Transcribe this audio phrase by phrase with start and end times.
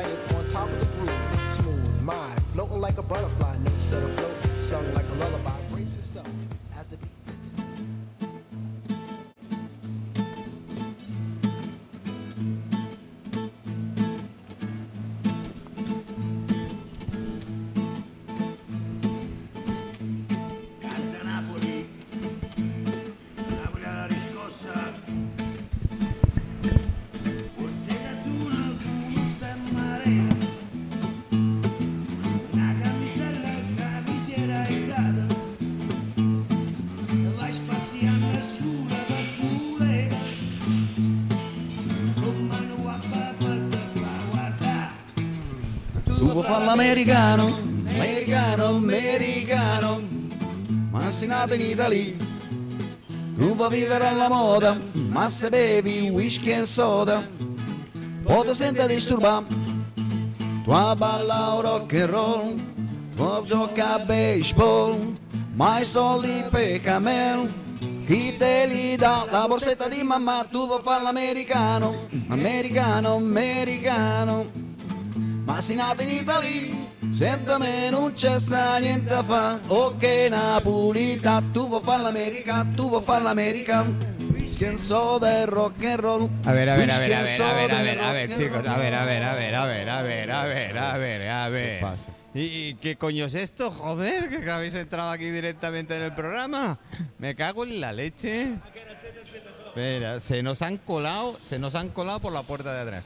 [0.00, 1.54] excited on top of the groove.
[1.54, 5.58] Smooth mind, floating like a butterfly, notes set afloat, sung like a lullaby.
[5.72, 6.28] Brace yourself
[6.78, 7.15] as the beat
[46.76, 50.02] L'americano, americano, americano,
[50.90, 52.12] ma sei nato in Italia.
[53.34, 57.26] Tu vuoi vivere alla moda, ma se bevi whisky e soda,
[58.24, 59.54] poi ti senti disturbato.
[60.64, 62.54] Tu balla rock and roll,
[63.14, 65.14] tu gioca a baseball,
[65.54, 67.50] ma i soldi per camel.
[68.04, 74.65] Chi te li dà la borsetta di mamma, tu vuoi fare l'americano, americano, americano.
[75.56, 76.76] Nato in Italia,
[77.10, 79.58] senta me non c'è sta niente a fa.
[79.68, 83.86] Ok Napolita, tu vuoi fare l'America, tu vuoi fare l'America.
[84.32, 86.28] Whisky soda e rock and roll.
[86.44, 88.36] A ver, a ver, a ver, a ver, a ver, a e ver, a ver,
[88.36, 91.28] chicos, a ver, a ver, a ver, a ver, a ver, a ver, a ver,
[91.30, 91.80] a ver.
[91.80, 92.12] pasa?
[92.34, 93.70] ¿Y, y qué coño es esto?
[93.70, 96.78] Joder, que habéis entrado aquí directamente en el programa.
[97.18, 98.58] Me cago en la leche.
[99.66, 103.04] Espera, se nos han colado, se nos han colado por la puerta de atrás.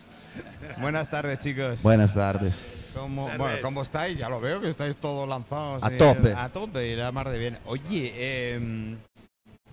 [0.81, 1.83] Buenas tardes, chicos.
[1.83, 2.91] Buenas tardes.
[2.95, 4.19] ¿Cómo, bueno, ¿cómo estáis?
[4.19, 5.83] Ya lo veo que estáis todos lanzados.
[5.83, 6.35] A eh, tope.
[6.35, 7.59] A tope, y la mar de bien.
[7.67, 8.97] Oye, eh,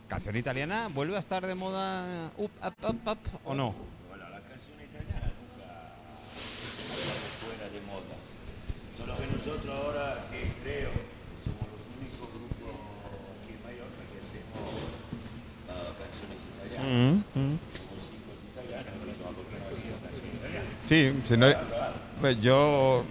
[0.08, 3.74] ¿canción italiana vuelve a estar de moda up, up, up, up, o no?
[4.10, 5.98] Bueno, la canción italiana nunca
[7.42, 8.16] fuera de moda.
[8.98, 12.78] Solo que nosotros ahora, que creo, que somos los únicos grupos
[13.42, 14.70] aquí en Mallorca que hacemos
[15.74, 17.26] ah, canciones italianas.
[17.34, 20.77] Somos hijos italianos, pero no porque no hacemos canciones italianas.
[20.88, 21.48] Sí, si no,
[22.42, 23.04] yo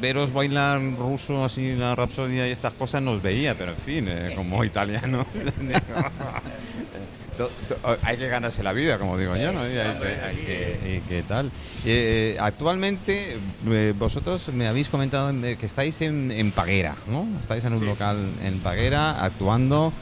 [0.00, 4.32] veros bailar ruso así la rapsodia y estas cosas nos veía, pero en fin, eh,
[4.36, 5.24] como italiano
[7.36, 9.66] to- to- hay que ganarse la vida, como digo yo, ¿no?
[9.66, 11.50] Y hay que, hay que- y que tal.
[11.84, 13.36] Eh, actualmente
[13.68, 17.26] eh, vosotros me habéis comentado que estáis en, en Paguera, ¿no?
[17.40, 19.92] Estáis en un local en Paguera actuando.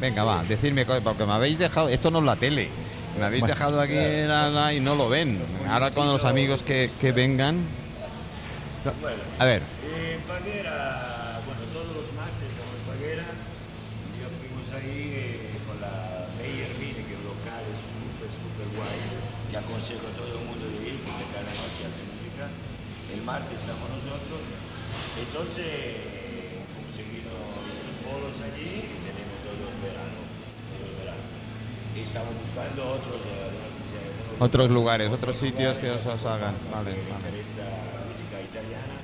[0.00, 2.68] Venga, va, decirme, co- porque me habéis dejado, esto no es la tele.
[3.20, 5.38] Me habéis dejado aquí la- la- y no lo ven.
[5.68, 7.56] Ahora con los amigos que, que vengan.
[8.84, 8.92] No,
[9.38, 13.26] A ver, En Paguera, bueno, todos los martes estamos en Paguera.
[13.28, 18.66] Ya fuimos ahí eh, con la Meyer Mine, que es un local es súper, súper
[18.72, 19.00] guay.
[19.52, 22.48] Que aconsejo a todo el mundo de ir porque cada noche hace música.
[23.12, 24.40] El martes estamos nosotros.
[25.20, 27.36] Entonces, eh, conseguimos
[27.68, 30.20] estos bolos allí y tenemos todo el verano.
[30.72, 31.24] Todo el verano.
[32.00, 36.06] Y estamos buscando otros, eh, no sé si hay otros lugares, otros sitios que os,
[36.06, 36.54] os hagan.
[36.72, 37.28] Vale, me vale.
[37.28, 37.62] interesa
[38.08, 38.96] música italiana.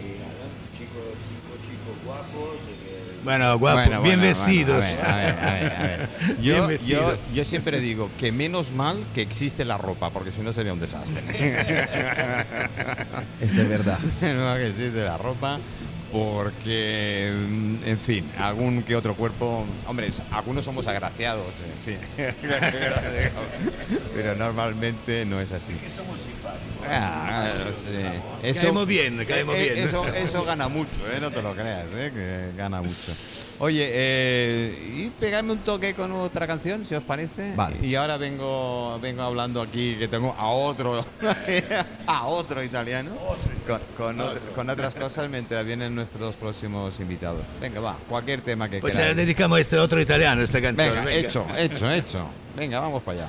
[0.00, 2.54] Y nada, chicos, cinco chicos guapos.
[2.68, 4.84] eh, Bueno, guapo, Bueno, bien bueno, vestidos.
[4.96, 6.08] bueno, a ver, a ver, a ver, a ver.
[6.38, 10.40] Bien Yo, yo, yo siempre digo que menos mal que existe la ropa, porque si
[10.40, 11.22] no sería un desastre.
[13.40, 13.98] Es de verdad.
[14.22, 15.58] no que existe la ropa,
[16.12, 17.28] porque,
[17.84, 19.64] en fin, algún que otro cuerpo.
[19.86, 21.46] Hombre, algunos somos agraciados,
[21.86, 21.98] en fin.
[24.14, 25.72] Pero normalmente no es así.
[26.90, 27.50] Ah,
[27.84, 28.46] sí.
[28.46, 29.88] Eso- Caemos bien, caemos eh, bien.
[29.88, 31.18] Eso, eso gana mucho, ¿eh?
[31.20, 32.10] no te lo creas, ¿eh?
[32.14, 33.12] que gana mucho.
[33.60, 37.54] Oye, eh, y pegarme un toque con otra canción, si os parece.
[37.56, 37.76] Vale.
[37.84, 41.04] Y ahora vengo, vengo hablando aquí que tengo a otro,
[42.06, 43.10] a otro italiano,
[43.66, 47.42] con, con, otr- con otras cosas mientras vienen nuestros próximos invitados.
[47.60, 49.16] Venga, va, cualquier tema que Pues la queráis.
[49.16, 50.90] dedicamos a este otro italiano, esta canción.
[50.90, 51.28] Venga, venga.
[51.28, 52.28] hecho, hecho, hecho.
[52.56, 53.28] Venga, vamos para allá.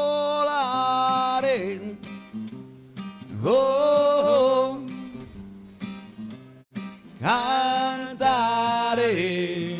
[7.21, 8.91] Cantare.
[8.97, 9.77] volare.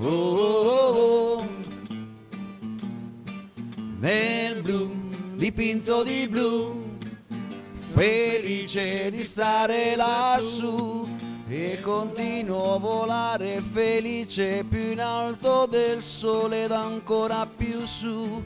[0.00, 1.48] Oh, oh, oh.
[3.98, 4.90] Nel blu,
[5.34, 6.96] dipinto di blu,
[7.92, 11.08] felice di stare lassù
[11.48, 18.42] e continuo a volare felice più in alto del sole ed ancora più su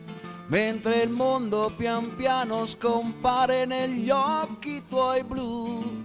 [0.48, 6.04] mentre il mondo pian piano scompare negli occhi tuoi blu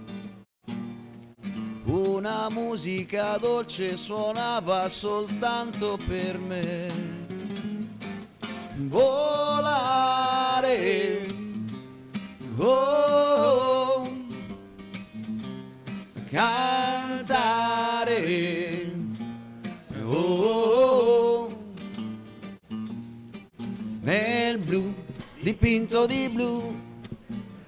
[1.92, 7.20] una musica dolce suonava soltanto per me.
[8.88, 10.00] Volare
[12.56, 14.10] oh,
[16.30, 17.70] cantare
[20.02, 21.48] oh,
[24.00, 24.94] nel blu
[25.40, 26.74] dipinto di blu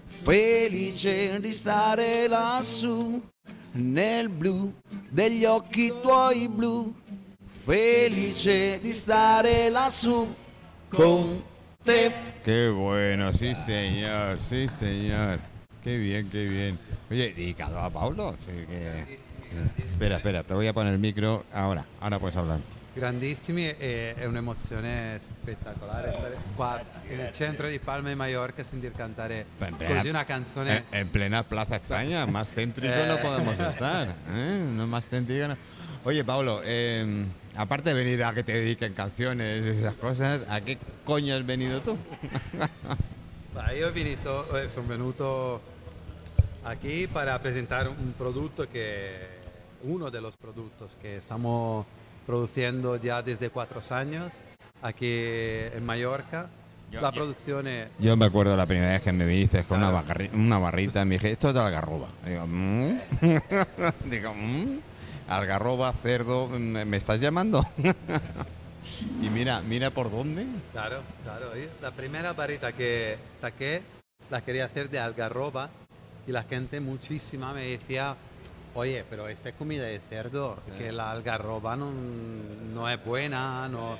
[0.06, 3.32] felice di stare lassù
[3.74, 4.72] nel blu
[5.10, 6.94] degli occhi tuoi blu
[7.64, 10.32] felice di stare lassù
[10.88, 11.42] con
[11.82, 12.12] te
[12.44, 15.40] Qué bueno, sí señor, sí señor.
[15.82, 16.78] Qué bien, qué bien.
[17.10, 18.34] Oye, dedicado a Pablo.
[18.38, 19.18] sí que-
[19.90, 21.84] Espera, espera, te voy a poner el micro ahora.
[22.00, 22.58] Ahora puedes hablar.
[22.94, 28.92] Grandissimi e è un'emozione spettacolare stare qua nel centro di Palma di Mallorca e sentir
[28.92, 30.84] cantare En plena- così una canzone.
[30.90, 34.14] En, en plena Plaza España, más céntrico no podemos estar.
[34.36, 34.58] ¿eh?
[34.58, 35.48] No más céntrico.
[35.48, 35.56] no.
[36.04, 37.24] Oye, Pablo, eh,
[37.56, 41.44] aparte de venir a que te dediquen canciones y esas cosas, ¿a qué coño has
[41.44, 41.98] venido tú?
[43.54, 45.60] Ma io venito, eh, sono venuto
[46.64, 49.10] aquí para presentar un producto que,
[49.82, 51.86] uno de los productos que estamos
[52.26, 54.32] produciendo ya desde cuatro años
[54.82, 56.48] aquí en Mallorca.
[56.90, 59.78] Yo- La yo- producción es Yo me acuerdo la primera vez que me dices con
[59.78, 60.06] una, Claro.
[60.06, 62.08] barri- una barrita, me dije, esto es de algarroba.
[62.24, 62.98] Digo, "Mm".
[64.10, 64.78] Digo, "Mm".
[65.28, 67.64] algarroba, cerdo, ¿me, me estás llamando?
[69.22, 70.46] y mira, mira por dónde.
[70.72, 71.46] Claro, claro.
[71.82, 73.82] La primera varita que saqué
[74.30, 75.70] la quería hacer de algarroba
[76.26, 78.14] y la gente muchísima me decía,
[78.74, 83.96] oye, pero esta es comida de cerdo, que la algarroba no, no es buena, no...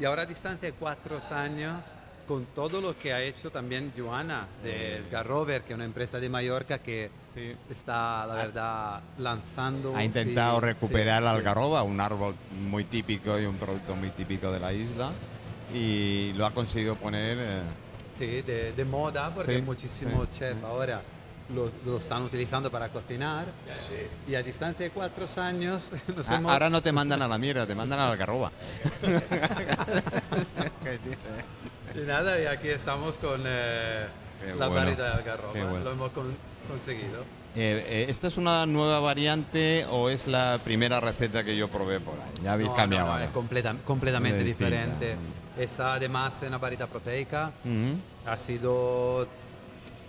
[0.00, 1.84] Y ahora distante de cuatro años,
[2.26, 6.28] con todo lo que ha hecho también Joana de Sgarrover, que es una empresa de
[6.28, 7.54] Mallorca que Sí.
[7.70, 9.94] está, la verdad, lanzando...
[9.96, 11.36] Ha intentado recuperar sí, la sí.
[11.38, 12.34] algarroba, un árbol
[12.68, 15.10] muy típico y un producto muy típico de la isla,
[15.72, 17.38] y lo ha conseguido poner.
[17.40, 17.62] eh,
[18.14, 21.00] Sí, de, de moda, porque Sí, muchísimos chefs ahora
[21.54, 23.46] lo, lo están utilizando para cocinar.
[24.28, 27.38] Y a distancia de cuatro años nos a- hemos- ahora no te mandan a la
[27.38, 28.50] mierda, te mandan a la algarroba.
[31.94, 34.06] Y nada, y aquí estamos con eh,
[34.58, 35.52] la bueno, varita de algarroba.
[35.52, 35.78] bueno.
[35.84, 36.36] Lo hemos con-
[36.68, 37.22] conseguido.
[37.56, 41.98] Eh, eh, ¿Esta es una nueva variante o es la primera receta que yo probé
[41.98, 42.44] por ahí?
[42.44, 43.06] Ya habéis No, cambiado.
[43.08, 45.16] no, no, es completa- completamente Es diferente.
[45.58, 47.50] Está además en una varita proteica.
[47.64, 48.30] Ujú.
[48.30, 49.26] Ha sido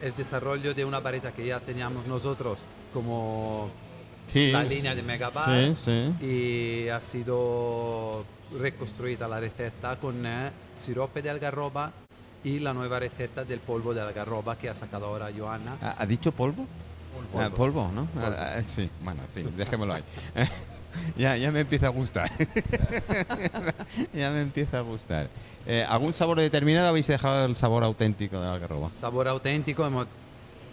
[0.01, 2.59] el desarrollo de una varita que ya teníamos nosotros
[2.93, 3.69] como
[4.27, 4.69] Sí, la sí.
[4.69, 5.75] línea de Megabar Sí,
[6.19, 6.25] sí.
[6.25, 8.23] y ha sido
[8.59, 11.91] reconstruida la receta con eh, sirope de algarroba
[12.43, 15.77] y la nueva receta del polvo de algarroba que ha sacado ahora Joana.
[15.81, 16.65] ¿Ha, ha dicho polvo?
[17.33, 17.45] Polvo.
[17.45, 18.07] Ah, polvo, ¿no?
[18.21, 20.03] Ah, ah, sí, bueno, en fin, dejémoslo ahí.
[21.17, 22.29] ya, ya me empieza a gustar.
[24.13, 25.27] ya me empieza a gustar.
[25.65, 28.89] Eh, ¿Algún sabor determinado habéis dejado el sabor auténtico de la algarroba?
[28.91, 30.07] Sabor auténtico, hemos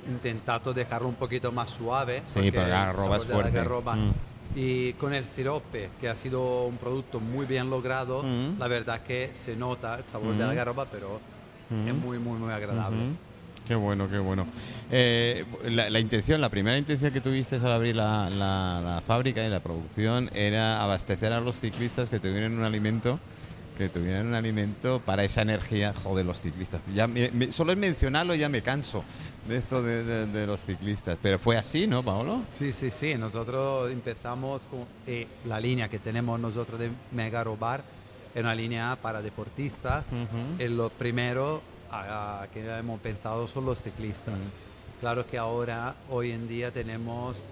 [0.08, 2.22] intentado dejarlo un poquito más suave.
[2.32, 3.60] Sí, pero la algarroba es fuerte.
[3.62, 4.12] Mm.
[4.54, 8.58] Y con el sirope, que ha sido un producto muy bien logrado, Mm.
[8.58, 10.38] la verdad que se nota el sabor Mm.
[10.38, 11.20] de la algarroba, pero
[11.68, 12.96] es muy, muy, muy agradable.
[12.96, 13.16] Ujú.
[13.66, 14.46] Qué bueno, qué bueno.
[14.90, 19.44] Eh, la, la intención, la primera intención que tuviste al abrir la, la- la fábrica
[19.44, 23.18] y la producción era abastecer a los ciclistas que tuvieran un alimento
[23.76, 26.80] que tuvieran un alimento para esa energía, joder, los ciclistas.
[26.94, 29.04] Ya me- me- solo es mencionarlo ya me canso
[29.46, 31.18] de esto de, de- de los ciclistas.
[31.20, 32.40] Pero fue así, ¿no, Paolo?
[32.52, 33.16] Sí, sí, sí.
[33.16, 37.82] Nosotros empezamos con eh, la línea que tenemos nosotros de Mega Robar,
[38.34, 40.06] es una línea para deportistas.
[40.06, 40.56] Ujú.
[40.62, 44.34] Es lo primero ah, que hemos pensado son los ciclistas.
[45.00, 47.42] Claro que ahora, hoy en día, tenemos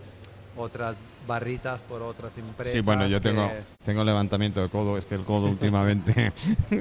[0.57, 2.75] otras barritas por otras empresas.
[2.75, 3.51] Sí, bueno, yo tengo,
[3.85, 6.33] tengo levantamiento de codo, es que el codo últimamente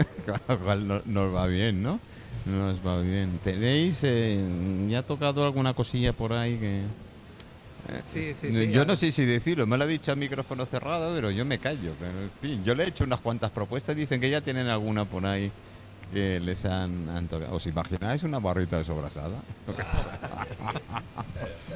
[0.63, 1.99] cual no, nos va bien, ¿no?
[2.45, 3.39] No nos va bien.
[3.43, 6.81] ¿Tenéis, eh, ya ha tocado alguna cosilla por ahí que...
[8.05, 8.71] Sí, sí, sí.
[8.71, 11.57] yo no sé si decirlo, me lo ha dicho a micrófono cerrado, pero yo me
[11.57, 11.91] callo.
[11.99, 15.03] Pero, en fin, yo le he hecho unas cuantas propuestas, dicen que ya tienen alguna
[15.03, 15.51] por ahí
[16.13, 17.53] que les han, han tocado.
[17.55, 19.35] ¿Os imagináis una barrita de sobrasada?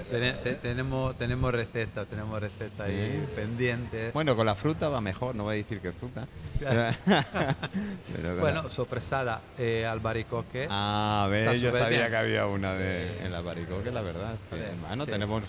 [0.10, 4.12] Tene- te- tenemos, tenemos receta, tenemos receta ahí pendiente.
[4.13, 6.25] Bueno, con la fruta va mejor, no voy a decir que fruta.
[8.15, 10.67] Pero Bueno, la- sorpresada, eh, albaricoque.
[10.70, 12.10] Ah, a ver, yo sabía bien.
[12.12, 14.34] que había una de en la baricoque, la verdad.
[14.36, 15.12] Es que, hermano, sí.
[15.12, 15.44] tenemos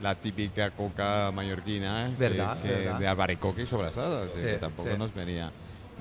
[0.00, 2.12] la típica coca mallorquina ¿eh?
[2.18, 2.98] Verdad, que- que verdad.
[3.00, 4.26] de albaricoque y sobrasada.
[4.34, 4.96] Sí, que tampoco sí.
[4.98, 5.50] nos venía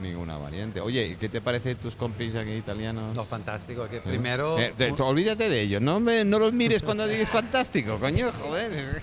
[0.01, 0.81] ninguna variante.
[0.81, 3.15] Oye, ¿y ¿qué te parece tus compis aquí italianos?
[3.15, 4.01] No, fantástico, que ¿Eh?
[4.03, 4.59] primero...
[4.59, 9.01] Eh, te- olvídate de ellos, no, me- no los mires cuando dices fantástico, coño, joder.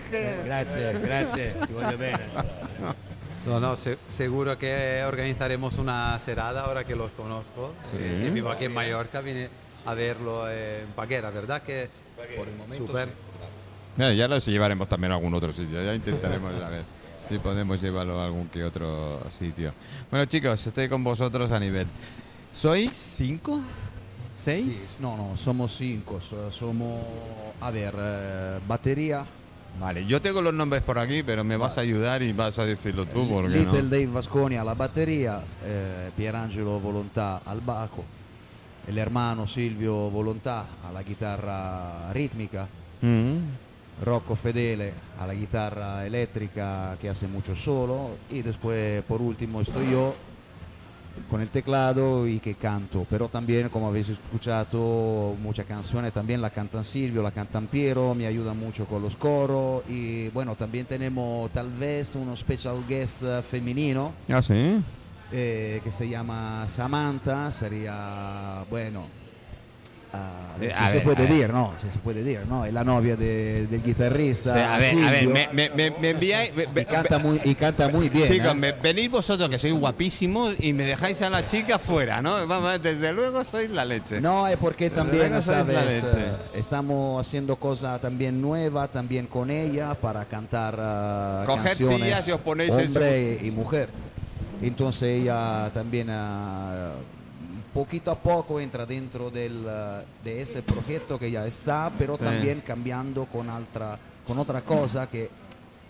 [1.67, 2.19] ti voglio bene.
[3.47, 7.73] No, no, se- seguro que organizaremos una serada ahora que los conozco.
[7.95, 9.49] Eh, que vivo aquí en Mallorca, vine
[9.87, 11.63] a verlo en Paguera, ¿verdad?
[11.63, 11.89] Que
[12.37, 13.09] por el momento súper.
[13.97, 16.85] Bueno, ya los llevaremos también a algún otro sitio, ya intentaremos a ver
[17.31, 19.73] si podemos llevarlo a algún que otro sitio.
[20.11, 21.87] Bueno chicos, estoy con vosotros a nivel.
[22.53, 23.61] ¿Sois cinco?
[24.37, 24.97] ¿Seis?
[24.97, 26.21] Sí, no, no, somos cinco.
[26.21, 27.01] so- Somos,
[27.61, 29.25] a ver, eh, batería.
[29.79, 32.65] Vale, yo tengo los nombres por aquí, pero me vas a ayudar y vas a
[32.65, 33.89] decirlo tú, porque Little no.
[33.89, 38.05] Dave Vasconi a la batería, eh, Pierangelo Volontà al bajo,
[38.89, 42.67] el hermano Silvio Volontà a la guitarra rítmica,
[43.03, 43.37] Mm.
[44.05, 49.91] Rocco Fedele a la guitarra eléctrica que hace mucho solo y después por último estoy
[49.91, 50.15] yo
[51.29, 56.51] con el teclado y que canto, pero también como habéis escuchado muchas canciones también la
[56.51, 61.51] cantan Silvio, la cantan Piero, me ayuda mucho con los coros y bueno también tenemos
[61.53, 64.81] tal vez un special guest eh, femenino Ah, sí.
[65.33, 69.20] eh, que se llama Samantha, sería bueno.
[70.61, 71.31] Eh, si a se ver, puede a ver.
[71.33, 74.75] decir, no, si se puede decir, no, es la novia de- del guitarrista.
[74.75, 76.55] a ver, a ver, Silvio, me, me, me, me enviáis.
[76.55, 78.29] me- y, canta muy, y canta muy bien.
[78.29, 78.75] Chicos, ¿eh?
[78.83, 82.47] venís vosotros que sois guapísimos y me dejáis a la chica fuera, ¿no?
[82.47, 84.21] Vamos, desde luego sois la leche.
[84.21, 86.05] No, es porque también, ¿sabes?
[86.05, 90.75] eh, estamos haciendo cosas también nuevas, también con ella, para cantar
[91.47, 93.89] Coged canciones sillas y os ponéis en hombre y mujer.
[94.61, 96.91] Entonces ella también ah,
[97.73, 102.25] poquito a poco entra dentro del, ah, de este proyecto que ya está, pero Sí.
[102.25, 105.31] también cambiando con, otra con otra cosa que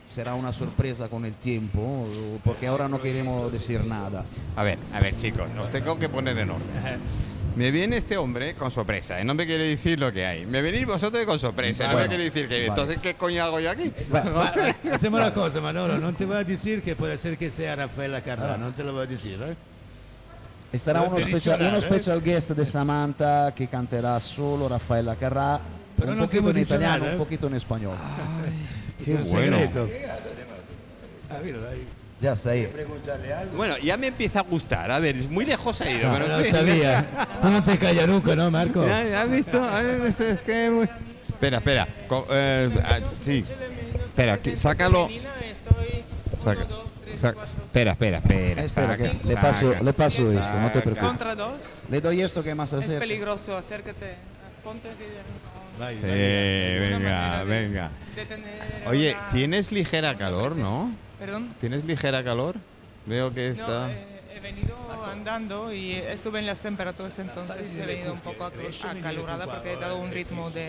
[0.09, 2.07] será una sorpresa con el tiempo,
[2.43, 4.25] porque ahora no queremos decir nada.
[4.57, 6.67] A ver, a ver, chicos, os tengo que poner en orden.
[7.57, 10.47] Me viene este hombre con sorpresa, y no me quiere decir lo que hay.
[10.47, 12.55] Me venís vosotros con sorpresa, y no me Bueno, quiere decir que.
[12.55, 12.67] vale.
[12.69, 13.93] Entonces, ¿qué coño hago yo aquí?
[14.93, 18.23] Hacemos una cosa, Manolo, non ti voy a decir que puede ser que sea Raffaella
[18.23, 19.57] Carrà, non te lo voy a decir, ¿eh?
[20.73, 25.59] Estará uno special, uno special guest de Samantha que canterá solo Raffaella Carrà,
[25.99, 27.12] Pero un no poquito en italiano, ¿eh?
[27.12, 27.97] un poquito en español.
[29.05, 29.57] Qué bueno.
[31.29, 31.37] Ah.
[32.21, 32.69] Ya está ahí.
[33.57, 34.91] Bueno, ya me empieza a gustar.
[34.91, 36.53] A ver, es muy lejos ha ido, Ah, pero lo fin.
[36.53, 37.07] sabía.
[37.41, 38.87] Tú no te callas nunca, ¿no, Marco?
[38.87, 39.79] Ya, ya has visto.
[39.79, 40.89] Es, que muy-
[41.29, 41.89] Espera, espera.
[42.07, 43.43] Co- eh, ah, sí.
[44.07, 45.09] Espera, que- sácalo.
[47.12, 48.62] Espera, espera, espera.
[48.64, 49.83] Espera, que le paso, saca.
[49.83, 51.09] le paso esto, no te preocupes.
[51.09, 51.83] Contra dos.
[51.90, 52.99] Le doy esto que más Es hacer.
[52.99, 54.14] peligroso, acércate.
[54.64, 55.05] Ponte aquí.
[55.79, 56.05] Vai, vai.
[56.12, 57.90] Eh, venga, venga.
[58.87, 60.93] Oye, una- tienes ligera calor, ¿no?
[61.19, 61.55] Perdón.
[61.61, 62.57] ¿Tienes ligera calor?
[63.07, 63.90] Veo que No, está.
[63.90, 64.76] eh, he venido
[65.11, 69.97] andando y eh, suben las temperaturas, entonces he venido un poco acalorada porque he dado
[69.97, 70.62] un ritmo de,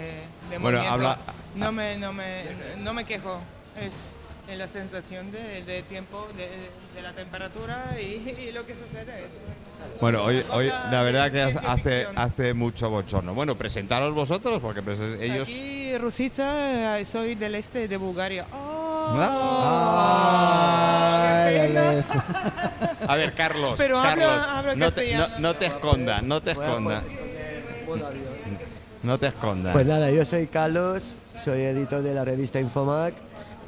[0.49, 0.93] de Bueno, movimiento.
[0.93, 1.17] habla-
[1.55, 2.43] No me, no me,
[2.79, 3.39] no me quejo.
[3.79, 4.13] Es
[4.47, 6.49] eh, la sensación de, de tiempo, de,
[6.95, 9.25] de la temperatura y, y lo que sucede.
[9.99, 13.33] Bueno, hoy, hoy la verdad que hace, hace mucho bochorno.
[13.33, 15.47] Bueno, presentaros vosotros, porque pues, ellos.
[15.47, 18.45] Aquí, Rusica, eh, soy del este de Bulgaria.
[18.53, 19.17] ¡Oh!
[19.19, 20.37] Ah.
[21.51, 22.17] Este.
[23.07, 23.73] A ver, Carlos.
[23.77, 27.03] Pero Carlos, habla no, te, no, no te escondas, no te escondas.
[29.03, 29.73] No te escondas.
[29.73, 33.15] Pues nada, yo soy Carlos, soy editor de la revista Infomac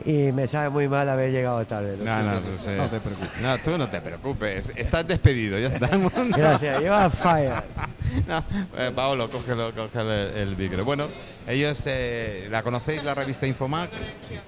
[0.05, 1.97] y me sabe muy mal haber llegado tarde.
[1.97, 2.75] no, no, no sé.
[2.75, 3.41] No te preocupes.
[3.41, 4.71] No, tú no te preocupes.
[4.75, 5.89] Estás despedido, ya está.
[6.35, 7.53] Gracias, lleva fire.
[8.27, 8.43] No,
[8.77, 10.85] eh, Paolo, cógelo, cógelo el, el micro.
[10.85, 11.07] Bueno,
[11.47, 13.89] ellos, eh, ¿la conocéis, la revista Infomac?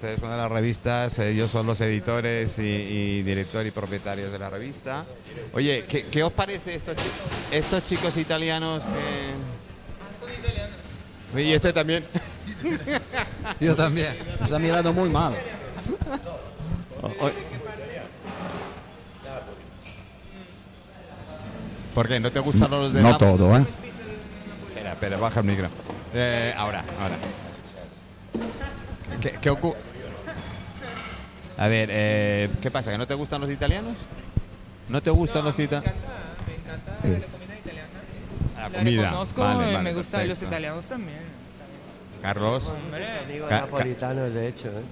[0.04, 4.38] Es una de las revistas, ellos son los editores y, y director y propietarios de
[4.38, 5.04] la revista.
[5.52, 7.10] Oye, ¿qué, qué os parece estos, chi-
[7.50, 8.84] estos chicos italianos
[11.32, 11.42] que...
[11.42, 12.04] Y este también.
[13.60, 14.16] Yo también.
[14.40, 15.34] Nos ha mirado muy mal.
[21.94, 22.20] ¿Por qué?
[22.20, 23.64] ¿No te gustan los de No todo, ¿eh?
[24.68, 25.68] Espera, espera, baja el micro.
[26.14, 27.16] Eh, ahora, ahora.
[29.20, 29.78] ¿Qué, qué ocurre?
[31.58, 32.90] A ver, eh, ¿qué pasa?
[32.90, 33.94] ¿Que no te gustan los italianos?
[34.90, 35.94] ¿No te gustan los italianos?
[36.46, 37.88] Me encanta la comida italiana.
[38.04, 38.54] sí.
[38.56, 39.02] la La comida.
[39.04, 40.54] reconozco, Vale, eh, vale, me gustan los perfecto.
[40.54, 41.35] italianos también.
[42.22, 42.66] Carlos.
[42.66, 44.68] Hombre, Amigos Ca- ca- napolitanos, de hecho.
[44.68, 44.82] ¿eh?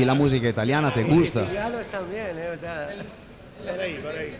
[0.00, 1.40] ¿Y la música italiana te gusta?
[1.42, 2.50] sicilianos también, ¿eh?
[2.56, 2.88] O sea,
[3.68, 4.34] Por ahí, por ahí.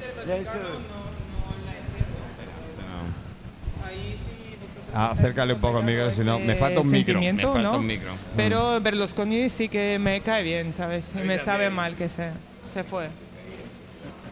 [4.97, 7.19] Ah, acércale un poco al micro, si no, me falta un micro.
[7.19, 7.79] Me sentimiento, falta ¿no?
[7.79, 8.13] un micro.
[8.37, 11.13] Pero Berlusconi sí que me cae bien, ¿sabes?
[11.17, 12.31] Y me sabe mal que se,
[12.73, 13.09] se fue.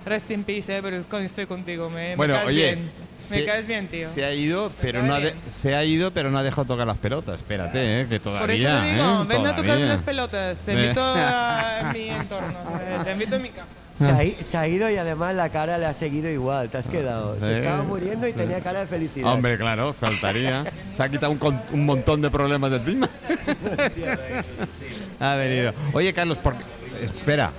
[0.06, 1.90] Rest in peace, eh, Berlusconi, estoy contigo.
[1.90, 2.90] Me, me Bueno, caes oye, bien.
[3.22, 4.10] Se- Me caes bien, tío.
[4.12, 6.86] Se ha ido, pero no ha de- se ha ido, pero no ha dejado tocar
[6.86, 7.36] las pelotas.
[7.36, 8.40] Espérate, eh, que todavía.
[8.40, 9.86] Por eso te digo, eh, ven a todavía.
[9.86, 10.58] las pelotas.
[10.64, 10.82] Te Eh.
[10.82, 12.58] invito a mi entorno.
[12.80, 13.66] eh, Te invito a mi casa.
[13.94, 16.88] Se ha, se ha ido y además la cara le ha seguido igual, te has
[16.88, 17.38] quedado.
[17.38, 17.52] Se Sí.
[17.52, 19.30] estaba muriendo y tenía cara de felicidad.
[19.30, 20.64] Hombre, claro, faltaría.
[20.94, 23.08] Se ha quitado un, con- un montón de problemas de encima.
[25.20, 25.72] ha venido.
[25.92, 26.54] Oye, Carlos, por
[27.00, 27.50] espera.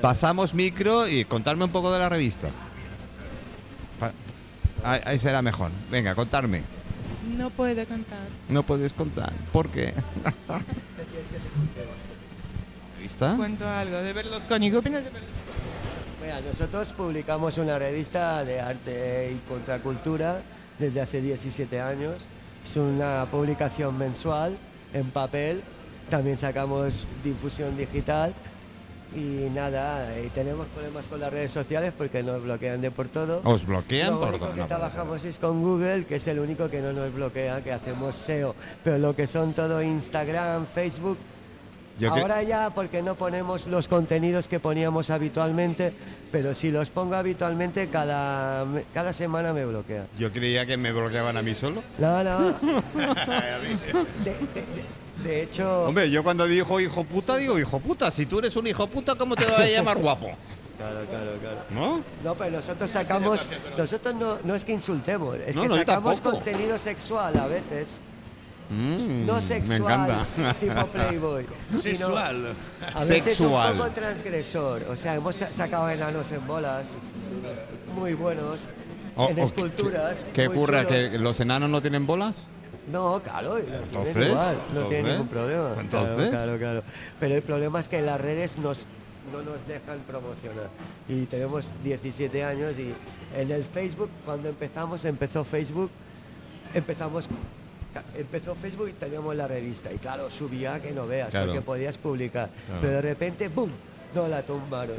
[0.00, 2.48] Pasamos micro y contarme un poco de la revista.
[4.84, 5.70] Ahí, ahí será mejor.
[5.90, 6.62] Venga, contarme.
[7.36, 8.26] No puede cantar.
[8.48, 9.32] No puedes contar.
[9.52, 9.94] ¿Por qué?
[12.96, 13.34] ¿Revista?
[13.36, 14.70] Cuento algo de Berlusconi.
[14.70, 15.44] ¿Qué opinas de Berlusconi?
[16.22, 20.40] Mira, nosotros publicamos una revista de arte y contracultura
[20.78, 22.26] desde hace 17 años.
[22.62, 24.56] Es una publicación mensual
[24.92, 25.62] en papel.
[26.10, 28.34] También sacamos difusión digital.
[29.14, 33.40] Y nada, y tenemos problemas con las redes sociales porque nos bloquean de por todo.
[33.44, 34.54] ¿Os bloquean Lo por único todo?
[34.54, 37.72] que No, trabajamos es con Google, que es el único que no nos bloquea, que
[37.72, 38.56] hacemos SEO.
[38.82, 41.16] Pero lo que son todo Instagram, Facebook,
[42.00, 45.94] Yo ahora ya porque no ponemos los contenidos que poníamos habitualmente,
[46.32, 50.06] pero si los pongo habitualmente cada, cada semana me bloquea.
[50.18, 51.84] Yo creía que me bloqueaban a mí solo.
[51.98, 52.38] No, no.
[52.54, 58.10] De, de- de- de hecho, Hombre, yo cuando digo hijo puta, digo hijo puta.
[58.10, 60.30] Si tú eres un hijo puta, ¿cómo te vas a llamar guapo?
[60.76, 61.56] claro, claro, claro.
[61.70, 62.04] ¿No?
[62.22, 66.20] No, pero nosotros sacamos, nosotros no, no es que insultemos, es No, que no, sacamos
[66.20, 68.00] contenido sexual a veces.
[68.70, 70.26] Mm, no Me sexual, encanta.
[70.60, 71.46] tipo Playboy.
[71.78, 72.54] Sexual.
[72.94, 73.72] A veces Sexual.
[73.72, 74.84] un poco transgresor.
[74.90, 76.88] O sea, hemos sa- sacado enanos en bolas,
[77.94, 78.60] muy buenos,
[79.16, 80.26] O- en o- esculturas.
[80.32, 80.86] ¿Qué muy ocurre?
[80.86, 82.34] ¿Que los enanos no tienen bolas?
[82.90, 85.62] No, claro, tienen Entonces, igual, no tiene entonces, ningún problema.
[85.68, 86.28] Claro, entonces.
[86.30, 86.82] Claro, claro,
[87.18, 88.86] Pero el problema es que las redes nos,
[89.32, 90.68] no nos dejan promocionar.
[91.08, 92.92] Y tenemos 17 años y
[93.36, 95.90] en el Facebook, cuando empezamos, empezó Facebook,
[96.74, 97.28] empezamos
[98.16, 101.46] empezó Facebook y teníamos la revista y claro subía que no veas Claro.
[101.46, 102.80] porque podías publicar Claro.
[102.80, 103.70] pero de repente ¡boom!
[104.16, 104.96] no la tumbaron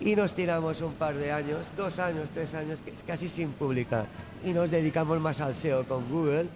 [0.00, 4.06] y nos tiramos un par de años dos años tres años que- casi sin publicar
[4.42, 6.46] y nos dedicamos más al SEO con Google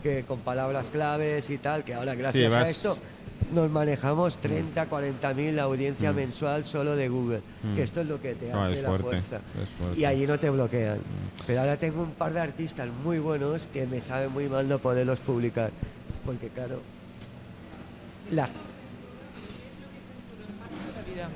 [0.00, 2.96] que con palabras claves y tal que ahora gracias a esto
[3.52, 7.40] nos manejamos 30 40 mil la audiencia mensual solo de Google
[7.74, 8.82] que esto es lo que te No, hace Mm.
[8.82, 9.38] la fuerte, fuerza.
[9.38, 9.98] Mm.
[10.00, 10.98] y allí no te bloquean.
[11.46, 14.78] Pero ahora tengo un par de artistas muy buenos que me sabe muy mal no
[14.78, 15.70] poderlos publicar.
[16.24, 16.80] Porque claro,
[18.30, 18.50] la, la
[21.14, 21.28] vida.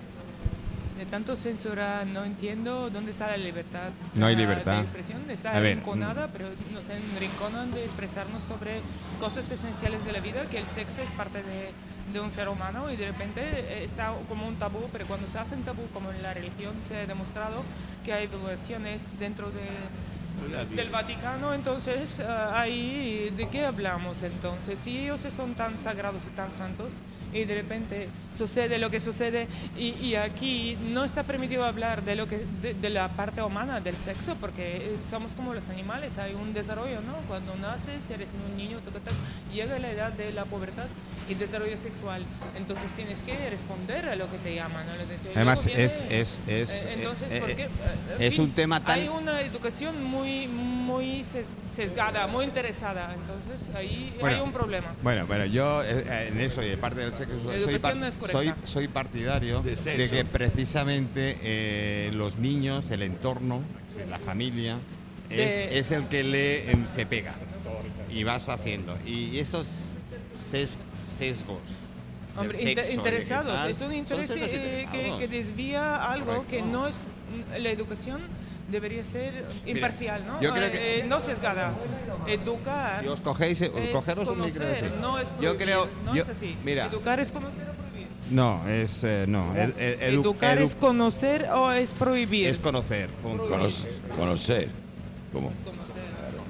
[0.99, 3.91] De tanto censura no entiendo dónde está la libertad.
[4.15, 4.77] No hay libertad.
[4.77, 8.81] De expresión está A ver, arrinconada, pero nos enrinconan de expresarnos sobre
[9.19, 11.71] cosas esenciales de la vida, que el sexo es parte de,
[12.13, 15.39] de un ser humano y de repente eh, está como un tabú, pero cuando se
[15.39, 17.63] hacen tabú, como en la religión se ha demostrado
[18.05, 24.79] que hay violaciones dentro de, del Vaticano, entonces ah, ahí de qué hablamos entonces?
[24.79, 26.93] Si ellos son tan sagrados y tan santos
[27.35, 32.15] y de repente sucede lo que sucede y, y aquí no está permitido hablar de
[32.15, 36.33] lo que de, de la parte humana del sexo porque somos como los animales, hay
[36.35, 37.15] un desarrollo, ¿no?
[37.29, 39.13] Cuando naces eres un niño, tac, tac,
[39.53, 40.87] llega la edad de la pubertad
[41.29, 42.23] y desarrollo sexual,
[42.57, 44.87] entonces tienes que responder a lo que te llaman.
[44.89, 47.57] a lo que- y Además, luego es, viene- es, es, eh, entonces, eh, ¿por eh,
[47.57, 47.63] qué?
[47.63, 47.69] Eh,
[48.21, 49.01] es fin, un tema tan...
[49.01, 54.95] Hay una educación muy, muy ses- sesgada, muy interesada, entonces ahí Bueno, hay un problema.
[55.03, 57.97] Bueno, bueno, yo eh, eh, en eso y de parte del sexo Soy, educación par-
[57.97, 58.39] no es correcta.
[58.39, 63.61] soy, soy partidario De que precisamente eh, los niños, el entorno,
[64.09, 64.77] la familia,
[65.31, 67.35] es, De- es el que le em, se pega
[68.11, 68.97] y vas haciendo.
[69.07, 69.67] Y esos
[70.51, 70.77] ses-
[71.19, 71.59] sesgos.
[72.37, 76.49] Hombre, sexo, interesados, es un interés eh, que, desvía algo Correcto.
[76.49, 76.99] que no es
[77.59, 78.21] la educación
[78.71, 80.41] debería ser imparcial, ¿no?
[80.41, 81.73] yo creo que- Eh, eh, no sesgada.
[82.27, 84.97] Educar Si os cogéis, eh, es cogeros un micro conocer, ese.
[85.01, 86.57] no es Yo prohibir, creo, no yo- es así.
[86.65, 88.07] mira, Educar es conocer o prohibir.
[88.31, 92.49] no, es eh, no, ed- ed- edu- Educar edu- es conocer o es prohibir.
[92.49, 93.09] es conocer.
[93.23, 93.49] punto.
[93.49, 93.91] Conocer.
[94.17, 94.69] Conocer.
[95.33, 95.53] ¿Cómo?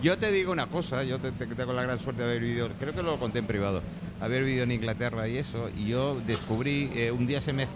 [0.03, 2.69] Yo te digo una cosa, yo te, te- tengo la gran suerte de haber vivido,
[2.79, 3.81] creo que lo conté en privado,
[4.25, 7.67] haber vivido en Inglaterra y eso, y yo descubrí, eh, un día se me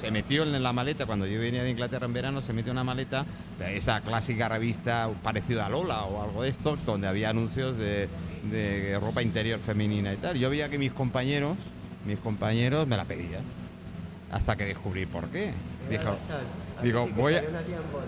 [0.00, 2.84] se metió en la maleta, cuando yo venía de Inglaterra en verano, se metió una
[2.84, 3.24] maleta,
[3.72, 8.08] esa clásica revista parecida a Lola o algo de esto, donde había anuncios de,
[8.50, 10.38] de ropa interior femenina y tal.
[10.38, 11.56] Yo veía que mis compañeros,
[12.06, 13.42] mis compañeros me la pedían,
[14.30, 15.52] hasta que descubrí por qué.
[15.90, 16.16] Dijo,
[16.82, 17.44] digo, voy a...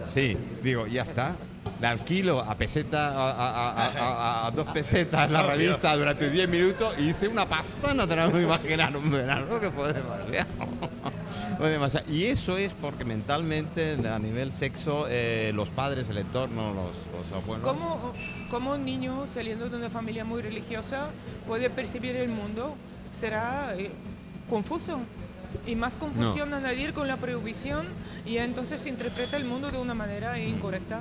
[0.05, 1.37] Sí, digo, ya está.
[1.81, 6.49] La alquilo a peseta, a, a- a- a- a dos pesetas la revista durante 10
[6.49, 10.49] minutos y hice una pasta, no te lo puedo imaginar un verano que fue demasiado.
[11.59, 12.09] Fue demasiado.
[12.09, 17.43] Y eso es porque mentalmente, a nivel sexo, eh, los padres, el entorno, los, los
[17.43, 17.67] abuelos.
[17.67, 18.13] ¿Cómo,
[18.49, 21.09] ¿Cómo un niño saliendo de una familia muy religiosa
[21.49, 22.77] puede percibir el mundo?
[23.11, 23.91] Será eh,
[24.49, 25.01] confuso.
[25.67, 27.87] Y más confusión añadir con la prohibición
[28.27, 31.01] y entonces se interpreta el mundo de una manera incorrecta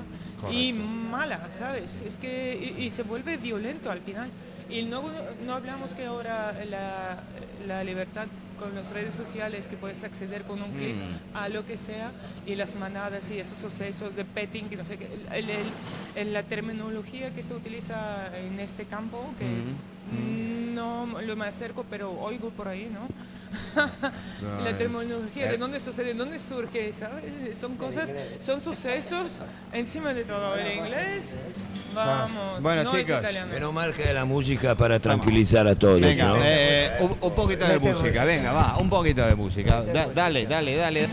[0.51, 2.01] y mala, ¿sabes?
[2.05, 4.29] Es que y, y se vuelve violento al final.
[4.69, 5.01] Y no,
[5.45, 7.19] no hablamos que ahora la,
[7.65, 10.95] la libertad con las redes sociales, que puedes acceder con un clic
[11.33, 12.11] a lo que sea,
[12.45, 15.57] y las manadas y esos sucesos de petting, que no sé qué, el- el-
[16.15, 19.45] el- la terminología que se utiliza en este campo, que
[20.73, 23.07] no lo me acerco, pero oigo por ahí, ¿no?
[24.63, 26.07] la es- terminología, ¿de dónde sucede?
[26.07, 26.91] ¿De dónde surge?
[26.93, 27.57] ¿Sabes?
[27.57, 29.41] Son cosas, son sucesos
[29.73, 30.55] encima de todo.
[30.55, 31.37] El inglés,
[32.05, 33.17] vamos, Bueno, no chicos.
[33.51, 35.99] Menos mal que la música para tranquilizar a todos.
[36.01, 36.37] Venga, ¿no?
[36.43, 39.81] eh, un, un poquito de música, venga, va, un poquito de música.
[39.81, 41.09] Da- dale, dale, dale.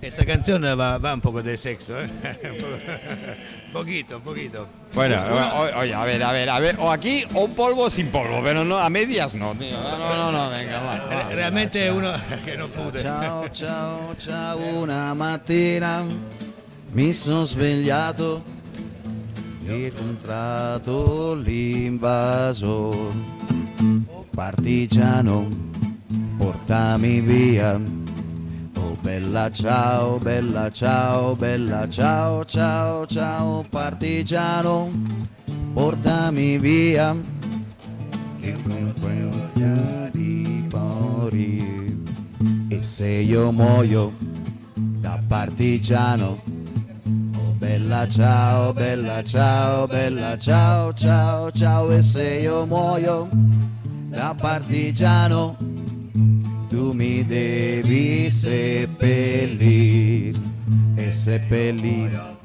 [0.00, 2.08] Esta canzone va, va un poco de sexo, ¿eh?
[2.08, 2.56] un
[3.72, 4.68] po- poquito, un poquito.
[4.94, 5.16] Bueno,
[5.76, 8.64] oye, a ver, a ver, a ver, o aquí o un polvo sin polvo, pero
[8.64, 9.76] no a medias no, tío.
[9.78, 10.96] No, no, no, no, venga, va.
[11.04, 11.08] va.
[11.28, 12.12] Re- Realmente uno
[12.44, 13.02] che non pude.
[13.02, 16.04] Ciao, ciao, ciao, una mattina
[16.92, 18.42] mi sono svegliato
[19.64, 23.12] e ho incontrato l'invasor.
[24.30, 25.48] Partigiano,
[26.36, 27.80] portami via.
[28.78, 34.90] Oh bella ciao, bella ciao, bella ciao, ciao, ciao, partigiano,
[35.74, 37.14] portami via.
[38.40, 41.96] Che non voglio di morire.
[42.68, 44.12] E se io muoio
[44.74, 46.57] da partigiano,
[47.68, 53.28] bella ciao, bella ciao, bella ciao, ciao, ciao, e se io muoio
[54.08, 55.54] da partigiano,
[56.70, 59.54] tu mi devi seppellir
[60.94, 62.38] e seppellir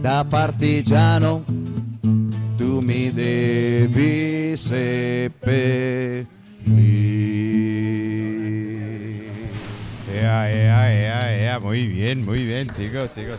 [0.00, 1.44] da partigiano,
[2.56, 6.26] tu mi devi seppellir.
[10.10, 13.38] Ea, ea, ea, ea, muy bien, muy bien, chicos, chicos.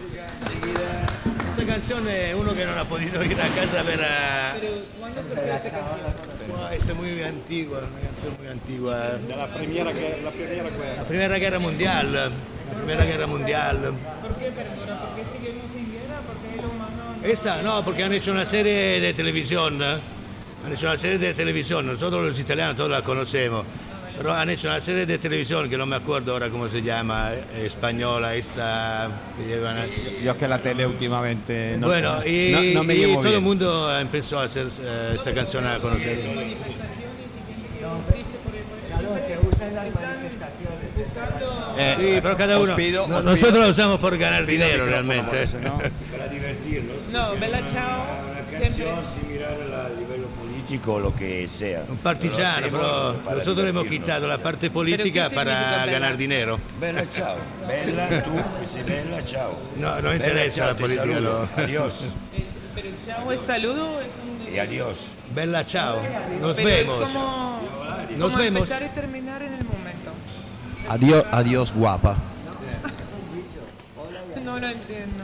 [0.74, 4.00] Questa canzone è uno che non ha potuto ir a casa per...
[4.00, 6.14] eh, Pero, ¿cuándo surgió esta canción?
[6.50, 9.20] Wow, esta es muy antigua, una canción muy antigua.
[9.28, 12.14] la primera, la primera guerra mundial.
[12.14, 13.78] La primera guerra mundial.
[14.22, 15.00] ¿Por qué, perdona?
[15.00, 16.16] ¿Por qué seguimos en guerra?
[16.22, 19.82] ¿Por qué el humano no- Esta no, porque han hecho una serie de televisión.
[19.82, 19.98] ¿eh?
[20.66, 23.66] Han hecho una serie de televisión, nosotros los italianos todos la conocemos.
[24.18, 27.32] Pero han hecho una serie de televisión que no me acuerdo ahora cómo se llama,
[27.56, 29.78] española, esta que llevan.
[30.24, 33.36] Yo es que la tele últimamente no, bueno, y, no, no me y llevo todo
[33.36, 36.20] el mundo empezó a hacer eh, esta canción a conocer.
[38.88, 40.96] Claro, se usa en las manifestaciones.
[40.96, 42.76] buscando Eh, Sí, pero cada uno.
[42.76, 45.44] pido- no- os nosotros pido- lo usamos por ganar pido dinero realmente.
[45.44, 45.78] eso, ¿no?
[46.12, 46.98] Para divertirlos.
[47.12, 48.68] No, Bella Ciao, Una siempre.
[48.68, 49.74] canción sin mirar a nivel
[50.70, 51.84] político o lo que sea.
[51.90, 56.12] Un partigiano, Lo pero para nosotros le hemos quitado la parte ¿Pero política para ganar
[56.12, 56.18] bella?
[56.18, 56.60] dinero.
[56.80, 57.38] Bella, ciao.
[57.68, 59.58] Bella, tú, dices bella, ciao.
[59.78, 61.06] No, no Bella, interesa ciao, la política.
[61.20, 61.48] no.
[61.64, 62.10] Adiós.
[62.76, 64.08] Pero es saludo, es
[64.48, 64.54] un...
[64.54, 65.08] Y adiós.
[65.34, 65.98] Bella ciao,
[66.42, 66.96] nos Pero vemos.
[66.96, 67.62] es como,
[68.18, 68.62] Nos como vemos.
[68.62, 70.12] empezar y terminar en el momento.
[70.88, 72.16] Adiós, adiós guapa.
[74.44, 75.24] No lo entiendo.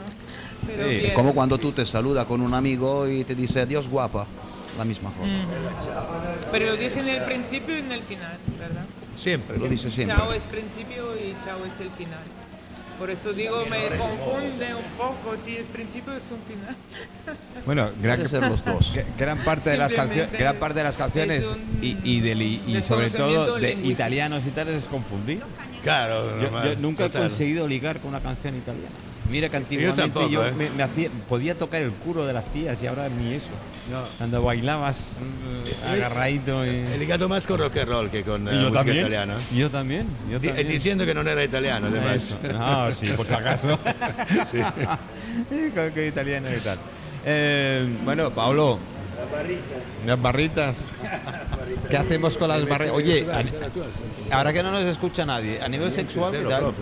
[0.66, 1.14] Pero Sí, bien.
[1.14, 4.26] Como cuando tú te saludas con un amigo y te dice adiós guapa.
[4.78, 5.34] La misma cosa.
[6.52, 8.84] Pero lo dicen en el principio y en el final, ¿verdad?
[9.14, 9.58] Siempre.
[9.58, 10.16] Lo dice siempre.
[10.16, 12.20] Chao es principio y chao es el final.
[12.98, 16.74] Por eso digo, me confunde un poco si es principio o es un final.
[17.66, 18.92] Bueno, gran, ser los dos.
[18.92, 22.62] que- gran parte de las gran parte de las canciones un y, y, del- y-
[22.66, 23.90] y sobre todo de lingüístico.
[23.92, 25.40] italianos y tales es confundir.
[25.82, 28.94] Claro, Yo, yo nunca he conseguido ligar con una canción italiana.
[29.30, 30.52] Mira que antiguamente tampoco, yo ¿eh?
[30.52, 33.50] me, me hacía, podía tocar el culo de las tías y ahora ni eso.
[33.90, 34.02] No.
[34.18, 38.52] Cuando bailabas mm, agarradito y, He ligado más con rock and roll que con eh,
[38.52, 38.98] yo música también.
[38.98, 39.34] italiana.
[39.54, 40.06] Yo también.
[40.30, 40.68] Yo también.
[40.68, 42.14] diciendo que no era italiano, además.
[42.16, 42.38] Eso.
[42.52, 43.78] No, sí, por si acaso.
[44.50, 44.58] Sí.
[45.94, 46.78] Que italiano y tal.
[47.24, 48.78] Eh, bueno, Pablo,
[50.06, 50.76] Las barritas.
[51.90, 52.94] ¿Qué hacemos con las barritas?
[52.94, 53.26] Oye,
[54.30, 56.72] ahora que no nos escucha nadie, a nivel sexual, ¿qué tal?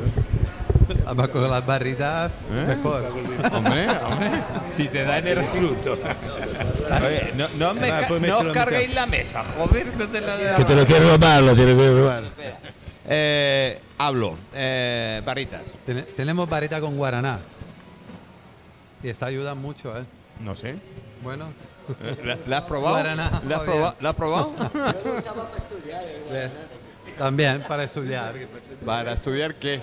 [1.06, 2.32] Además, con las barritas,
[2.66, 3.04] mejor.
[3.52, 4.30] Hombre, hombre,
[4.68, 5.60] si te da energía.
[5.60, 9.86] Oye, no, no me ca- pues no os carguéis la mesa, joder.
[9.96, 12.22] no te la- Que te lo quiero robar, lo te lo quiero robar.
[13.06, 15.62] Eh, hablo, eh, barritas.
[15.84, 17.38] Ten- tenemos barrita con guaraná.
[19.02, 20.04] Y esta ayuda mucho, ¿eh?
[20.40, 20.76] No sé.
[21.22, 21.46] Bueno,
[22.24, 22.94] ¿La, la has probado?
[22.94, 23.94] Guaraná, ¿La has, proba-.
[24.00, 24.54] ¿La has probado?
[24.56, 26.04] Yo lo usaba para estudiar.
[26.04, 26.50] el bien.
[27.18, 28.34] también para estudiar.
[28.86, 29.80] ¿Para estudiar qué?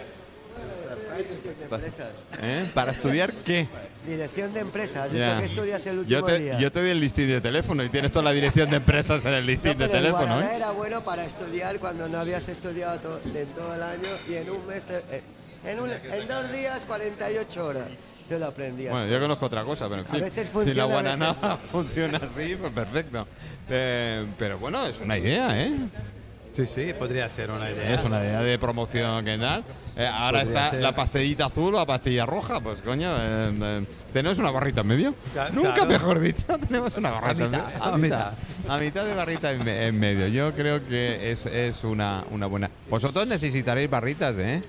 [1.64, 2.26] Empresas.
[2.42, 2.70] ¿Eh?
[2.74, 3.68] ¿Para estudiar qué?
[4.08, 5.12] Dirección de empresas.
[5.12, 5.40] Ya.
[5.40, 6.60] que estudias el Yo último te, día.
[6.60, 9.34] yo te doy el listín de teléfono y tienes toda la dirección de empresas en
[9.34, 10.26] el listín No, de pero el teléfono.
[10.36, 10.56] guaraná ¿eh?
[10.58, 14.50] era bueno para estudiar cuando no habías estudiado to- en todo el año y en
[14.50, 15.22] un mes, te- eh,
[15.66, 17.86] en, un- en dos días, 48 horas.
[18.28, 18.94] Te lo aprendías.
[18.94, 20.22] Bueno, yo conozco otra cosa, pero en fin.
[20.22, 23.28] veces si funciona, la a guaraná veces funciona así, pues perfecto.
[23.70, 25.74] Eh, pero bueno, es una idea, ¿eh?
[26.54, 27.94] Sí, sí, podría ser una idea.
[27.94, 29.64] Es una idea de promoción que tal.
[29.96, 30.82] Eh, ahora Podría está ser.
[30.82, 32.60] la pastillita azul o la pastilla roja.
[32.60, 35.16] Pues coño, eh, eh, ¿tenemos una barrita en medio?
[35.34, 35.90] Ca- Nunca claro.
[35.90, 37.84] mejor dicho, tenemos una barrita en mitad, medio.
[37.84, 38.34] a mitad.
[38.68, 40.28] A mitad de barrita en, en medio.
[40.28, 42.70] Yo creo que es, es una, una buena.
[42.90, 44.62] Vosotros necesitaréis barritas, ¿eh?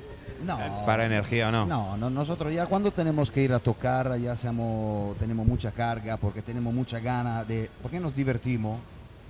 [0.44, 0.58] No.
[0.86, 1.66] Para energía o no.
[1.66, 6.16] No, no, nosotros ya cuando tenemos que ir a tocar, ya seamos, tenemos mucha carga,
[6.16, 8.78] porque tenemos mucha gana de, porque nos divertimos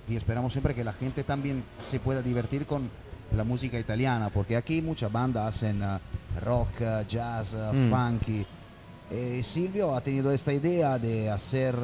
[0.07, 2.89] y esperamos siempre que la gente también se pueda divertir con
[3.35, 5.97] la música italiana, porque aquí muchas bandas hacen eh,
[6.43, 7.89] rock, eh, jazz, eh, Mm.
[7.89, 8.45] funky.
[9.11, 11.75] Eh, Silvio ha tenido esta idea de hacer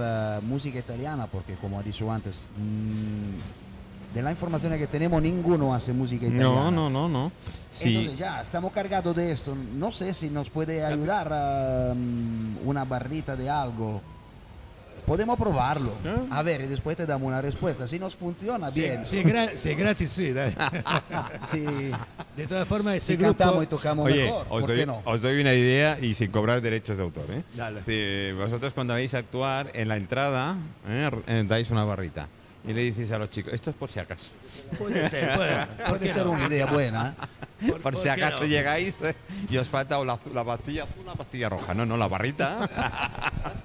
[0.43, 5.93] música italiana, porque como ha dicho antes, mm, de la información que tenemos, ninguno hace
[5.93, 6.71] música italiana.
[6.71, 7.31] No, no, no, no.
[7.71, 7.89] Sí.
[7.95, 9.55] Entonces ya, estamos cargados de esto.
[9.75, 14.01] No sé si nos puede ayudar mm, una barrita de algo.
[15.09, 15.91] Podemos probarlo.
[16.29, 17.87] A ver, y después te damos una respuesta.
[17.87, 19.07] Si nos funciona, bien.
[19.07, 20.55] Si es, gra- si es gratis, sí, dai.
[21.49, 21.65] Si,
[22.37, 23.35] De todas formas, ese si grupo...
[23.35, 25.01] cantamos y tocamos Oye, mejor, os ¿por doy, qué no?
[25.03, 27.25] os doy una idea y sin cobrar derechos de autor.
[27.31, 27.41] ¿eh?
[27.55, 27.81] Dale.
[27.85, 30.55] Si vosotros cuando vais a actuar en la entrada
[30.87, 31.09] ¿eh?
[31.25, 32.27] eh, dais una barrita
[32.67, 34.27] y le dices a los chicos, esto es por si acaso.
[34.77, 36.31] Puede ser, puede, ¿por Puede ser no?
[36.33, 37.15] una idea buena.
[37.63, 37.67] ¿eh?
[37.71, 38.45] ¿Por- Por por si acaso no?
[38.45, 39.15] llegáis eh,
[39.49, 41.73] y os falta o la, la pastilla azul o la pastilla roja.
[41.73, 42.69] No, no, la barrita.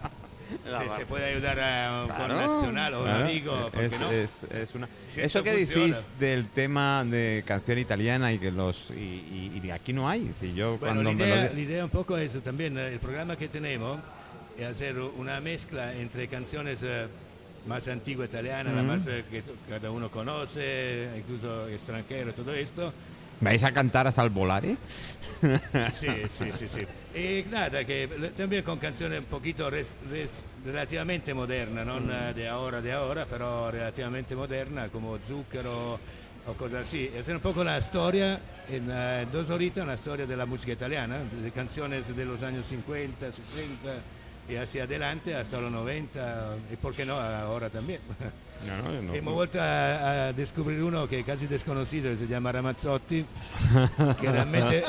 [0.64, 3.24] Sí, se puede ayudar a un Claro, connazional o un claro.
[3.24, 4.10] amigo, ¿por Es- qué no?
[4.10, 5.82] es- es una- Si Eso que funciona.
[5.86, 10.22] decís del tema de canción italiana y que los y, y- y aquí no hay.
[10.22, 12.78] Es decir, yo Bueno, cuando la lo idea, di- la idea un poco es también,
[12.78, 13.98] eh, el programa que tenemos
[14.58, 17.06] es hacer una mezcla entre canciones eh,
[17.66, 22.92] más antiguas italianas, la más eh, que cada uno conoce, incluso extranjero, todo esto.
[23.40, 24.76] Vais a cantar hasta el volare.
[25.92, 27.18] Sí, sí, sí, sí.
[27.18, 32.48] Y nada, que le- también con canciones un poquito res- res- relativamente modernas, no de
[32.48, 35.98] ahora, de ahora, pero relativamente moderna, como Zucchero
[36.46, 37.10] o cosas así.
[37.20, 41.50] Hacer un poco la historia, en eh, dos horitas, una storia della musica italiana, de
[41.50, 43.74] canciones de los años 50, 60
[44.48, 48.00] y hacia adelante hasta los 90, y por qué no ahora también.
[48.66, 49.14] No, no, no.
[49.14, 53.24] Hemos vuelto a, a descubrir uno que es casi desconocido, que se llama Ramazzotti,
[54.20, 54.84] que realmente,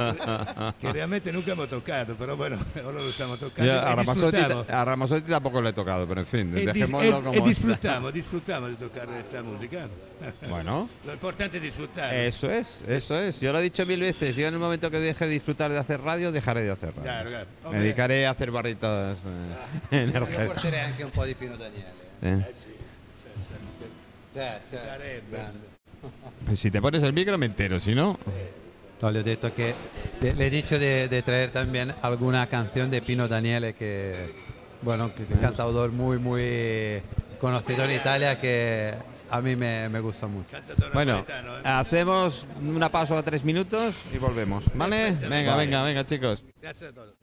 [0.82, 3.66] que realmente nunca hemos tocado, pero bueno, ahora lo estamos tocando.
[3.72, 4.70] Y a, disfrutamos.
[4.70, 7.48] a Ramazotti tampoco le he tocado, pero en fin, E dejémoslo e- como e está.
[7.50, 9.88] disfrutamos, disfrutamos de tocar esta música.
[10.50, 12.14] Bueno, Lo importante es disfrutar.
[12.16, 13.40] eso es, eso es.
[13.42, 14.36] Yo lo he dicho mil veces.
[14.36, 17.04] Yo en el momento que deje de disfrutar de hacer radio, dejaré de hacer radio.
[17.04, 17.48] Claro, claro.
[17.72, 19.20] Me dedicaré a hacer barritas
[19.92, 20.64] eh, energéticas.
[20.64, 21.86] Daniele.
[22.22, 22.46] Eh.
[26.56, 28.18] Si te pones el micro me entero, si no...
[29.02, 29.76] No, le he dicho que
[30.22, 34.34] le he dicho de, de traer también alguna canción de Pino Daniele que
[34.82, 37.02] bueno que es un cantautor muy muy
[37.40, 38.96] conocido en Italia que
[39.30, 40.56] a mí me, me gusta mucho.
[40.94, 41.62] Bueno, eh.
[41.64, 45.12] hacemos una pausa de tres minutos y volvemos, ¿vale?
[45.30, 46.44] Venga, venga, venga, chicos.
[46.62, 47.16] Grazie a todos.